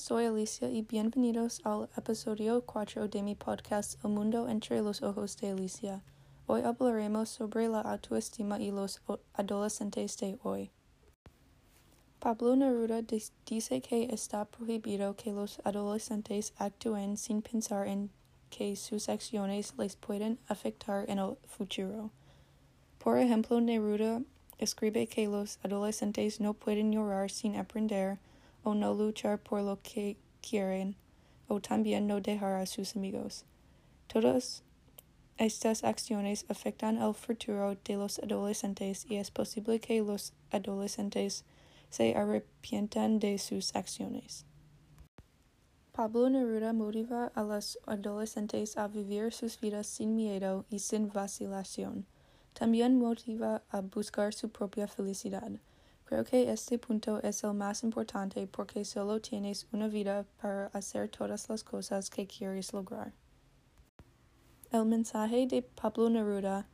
soy 0.00 0.24
Alicia 0.24 0.70
y 0.70 0.80
bienvenidos 0.80 1.60
al 1.62 1.90
episodio 1.94 2.62
4 2.62 3.08
de 3.08 3.22
mi 3.22 3.34
podcast 3.34 4.02
El 4.02 4.12
mundo 4.12 4.48
entre 4.48 4.80
los 4.80 5.02
ojos 5.02 5.36
de 5.36 5.50
Alicia. 5.50 6.02
Hoy 6.46 6.62
hablaremos 6.62 7.28
sobre 7.28 7.68
la 7.68 7.82
autoestima 7.82 8.58
y 8.58 8.70
los 8.70 9.02
adolescentes 9.34 10.16
de 10.16 10.38
hoy. 10.42 10.70
Pablo 12.18 12.56
Neruda 12.56 13.02
dice 13.44 13.82
que 13.82 14.04
está 14.04 14.46
prohibido 14.46 15.16
que 15.16 15.32
los 15.32 15.60
adolescentes 15.64 16.54
actúen 16.56 17.18
sin 17.18 17.42
pensar 17.42 17.86
en 17.86 18.10
que 18.48 18.76
sus 18.76 19.10
acciones 19.10 19.74
les 19.76 19.96
pueden 19.96 20.38
afectar 20.48 21.10
en 21.10 21.18
el 21.18 21.36
futuro. 21.46 22.10
Por 22.98 23.18
ejemplo, 23.18 23.60
Neruda 23.60 24.22
escribe 24.56 25.06
que 25.08 25.28
los 25.28 25.58
adolescentes 25.62 26.40
no 26.40 26.54
pueden 26.54 26.90
llorar 26.90 27.30
sin 27.30 27.56
aprender 27.56 28.18
o 28.62 28.74
no 28.74 28.94
luchar 28.94 29.38
por 29.38 29.62
lo 29.62 29.80
que 29.82 30.16
quieren 30.40 30.96
o 31.48 31.60
también 31.60 32.06
no 32.06 32.20
dejar 32.20 32.60
a 32.60 32.66
sus 32.66 32.96
amigos. 32.96 33.44
Todas 34.06 34.62
estas 35.36 35.84
acciones 35.84 36.44
afectan 36.48 37.00
el 37.00 37.14
futuro 37.14 37.74
de 37.84 37.94
los 37.96 38.18
adolescentes 38.18 39.06
y 39.08 39.16
es 39.16 39.30
posible 39.30 39.80
que 39.80 40.00
los 40.02 40.32
adolescentes 40.50 41.44
se 41.88 42.14
arrepientan 42.14 43.18
de 43.18 43.38
sus 43.38 43.74
acciones. 43.74 44.44
Pablo 45.92 46.30
Neruda 46.30 46.72
motiva 46.72 47.32
a 47.34 47.42
los 47.42 47.78
adolescentes 47.86 48.76
a 48.76 48.88
vivir 48.88 49.32
sus 49.32 49.60
vidas 49.60 49.86
sin 49.86 50.14
miedo 50.14 50.64
y 50.70 50.78
sin 50.78 51.08
vacilación. 51.08 52.06
También 52.52 52.98
motiva 52.98 53.62
a 53.70 53.80
buscar 53.80 54.32
su 54.32 54.50
propia 54.50 54.86
felicidad. 54.88 55.50
Creo 56.10 56.24
que 56.24 56.50
este 56.50 56.76
punto 56.76 57.22
es 57.22 57.44
el 57.44 57.54
más 57.54 57.84
importante 57.84 58.44
porque 58.48 58.84
solo 58.84 59.20
tienes 59.20 59.68
una 59.70 59.86
vida 59.86 60.26
para 60.42 60.66
hacer 60.72 61.08
todas 61.08 61.48
las 61.48 61.62
cosas 61.62 62.10
que 62.10 62.26
quieres 62.26 62.72
lograr. 62.72 63.12
El 64.72 64.86
mensaje 64.86 65.46
de 65.46 65.62
Pablo 65.62 66.10
Neruda 66.10 66.66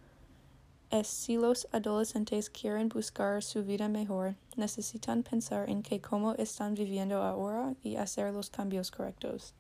es 0.89 1.09
si 1.09 1.37
los 1.37 1.69
adolescentes 1.71 2.49
quieren 2.49 2.89
buscar 2.89 3.43
su 3.43 3.63
vida 3.63 3.91
mejor, 3.91 4.37
necesitan 4.57 5.23
pensar 5.23 5.69
en 5.69 5.83
que 5.83 6.01
cómo 6.01 6.33
están 6.37 6.73
viviendo 6.73 7.23
ahora 7.23 7.75
y 7.83 7.97
hacer 7.97 8.33
los 8.33 8.49
cambios 8.49 8.91
correctos. 8.91 9.53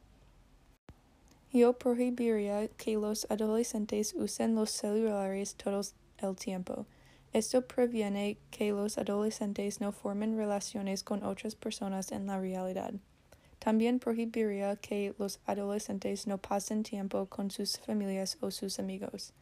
Yo 1.53 1.75
prohibiría 1.75 2.69
que 2.69 2.97
los 2.97 3.27
adolescentes 3.31 4.15
usen 4.15 4.55
los 4.55 4.71
celulares 4.71 5.55
todo 5.55 5.83
el 6.17 6.35
tiempo. 6.35 6.87
Esto 7.37 7.61
previene 7.61 8.39
que 8.51 8.73
los 8.73 8.97
adolescentes 8.97 9.79
no 9.83 9.93
formen 9.93 10.39
relaciones 10.39 11.05
con 11.05 11.23
otras 11.23 11.55
personas 11.55 12.11
en 12.11 12.27
la 12.27 12.41
realidad. 12.41 12.95
También 13.59 13.99
prohibiría 13.99 14.77
que 14.77 15.15
los 15.19 15.39
adolescentes 15.45 16.27
no 16.27 16.39
pasen 16.39 16.83
tiempo 16.83 17.27
con 17.27 17.51
sus 17.51 17.79
familias 17.79 18.39
o 18.41 18.51
sus 18.51 18.79
amigos. 18.79 19.35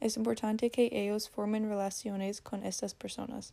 Es 0.00 0.16
importante 0.16 0.70
que 0.70 0.88
ellos 0.92 1.28
formen 1.28 1.68
relaciones 1.68 2.40
con 2.40 2.64
estas 2.64 2.94
personas. 2.94 3.52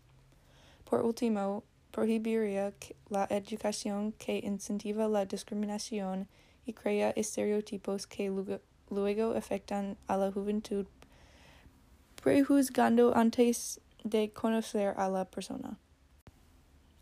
Por 0.89 1.01
último, 1.01 1.65
prohibiría 1.91 2.71
la 3.09 3.27
educación 3.29 4.13
que 4.13 4.37
incentiva 4.37 5.09
la 5.09 5.25
discriminación 5.25 6.29
y 6.65 6.71
crea 6.71 7.09
estereotipos 7.09 8.07
que 8.07 8.31
luego 8.89 9.33
afectan 9.33 9.97
a 10.07 10.15
la 10.15 10.31
juventud 10.31 10.85
prejuzgando 12.21 13.15
antes 13.15 13.79
de 14.03 14.31
conocer 14.31 14.93
a 14.97 15.09
la 15.09 15.25
persona. 15.25 15.77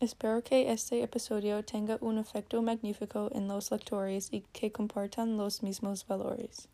Espero 0.00 0.42
que 0.42 0.70
este 0.70 1.02
episodio 1.02 1.64
tenga 1.64 1.98
un 2.00 2.18
efecto 2.18 2.62
magnífico 2.62 3.30
en 3.32 3.48
los 3.48 3.70
lectores 3.72 4.28
y 4.30 4.42
que 4.52 4.70
compartan 4.70 5.36
los 5.36 5.62
mismos 5.62 6.06
valores. 6.06 6.68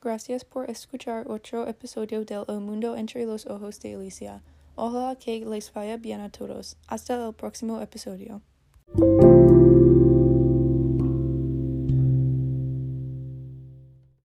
Gracias 0.00 0.44
por 0.44 0.70
escuchar 0.70 1.28
otro 1.30 1.66
episodio 1.66 2.24
del 2.24 2.44
El 2.48 2.60
Mundo 2.60 2.96
entre 2.96 3.24
los 3.24 3.46
Ojos 3.46 3.80
de 3.80 3.94
Alicia. 3.94 4.42
Ojalá 4.76 5.16
que 5.16 5.44
les 5.44 5.72
vaya 5.72 5.96
bien 5.96 6.20
a 6.20 6.30
todos. 6.30 6.76
Hasta 6.86 7.14
el 7.14 7.34
próximo 7.34 7.80
episodio. 7.80 8.40